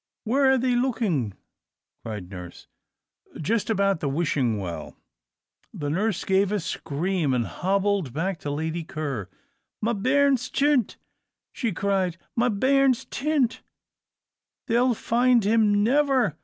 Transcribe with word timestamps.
"Where 0.23 0.49
are 0.49 0.57
they 0.57 0.75
looking?" 0.75 1.35
cried 2.03 2.31
nurse. 2.31 2.65
"Just 3.39 3.69
about 3.69 3.99
the 3.99 4.09
Wishing 4.09 4.57
Well." 4.57 4.97
The 5.75 5.91
nurse 5.91 6.23
gave 6.23 6.51
a 6.51 6.59
scream, 6.59 7.35
and 7.35 7.45
hobbled 7.45 8.11
back 8.11 8.39
to 8.39 8.49
Lady 8.49 8.83
Ker. 8.83 9.29
"Ma 9.79 9.93
bairn's 9.93 10.49
tint!"* 10.49 10.97
she 11.53 11.71
cried, 11.71 12.17
"ma 12.35 12.49
bairn's 12.49 13.05
tint! 13.05 13.61
They 14.65 14.79
'll 14.79 14.95
find 14.95 15.43
him 15.43 15.83
never. 15.83 16.35